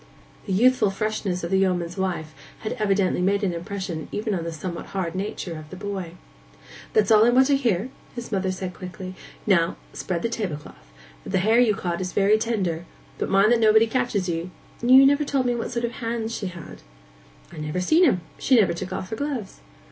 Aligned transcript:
The 0.47 0.53
youthful 0.53 0.89
freshness 0.89 1.43
of 1.43 1.51
the 1.51 1.59
yeoman's 1.59 1.95
wife 1.95 2.33
had 2.61 2.73
evidently 2.79 3.21
made 3.21 3.43
an 3.43 3.53
impression 3.53 4.07
even 4.11 4.33
on 4.33 4.43
the 4.43 4.51
somewhat 4.51 4.87
hard 4.97 5.13
nature 5.13 5.55
of 5.59 5.69
the 5.69 5.75
boy. 5.75 6.13
'That's 6.93 7.11
all 7.11 7.23
I 7.23 7.29
want 7.29 7.45
to 7.49 7.55
hear,' 7.55 7.89
said 8.15 8.15
his 8.15 8.31
mother 8.31 8.51
quickly. 8.75 9.13
'Now, 9.45 9.75
spread 9.93 10.23
the 10.23 10.27
table 10.29 10.55
cloth. 10.57 10.91
The 11.23 11.37
hare 11.37 11.59
you 11.59 11.75
caught 11.75 12.01
is 12.01 12.13
very 12.13 12.39
tender; 12.39 12.85
but 13.19 13.29
mind 13.29 13.51
that 13.51 13.59
nobody 13.59 13.85
catches 13.85 14.27
you.—You've 14.27 15.07
never 15.07 15.23
told 15.23 15.45
me 15.45 15.53
what 15.53 15.69
sort 15.69 15.85
of 15.85 15.91
hands 15.91 16.33
she 16.35 16.47
had.' 16.47 16.81
'I 17.51 17.57
have 17.57 17.65
never 17.65 17.79
seen 17.79 18.03
'em. 18.03 18.21
She 18.39 18.55
never 18.59 18.73
took 18.73 18.91
off 18.91 19.11
her 19.11 19.15
gloves. 19.15 19.59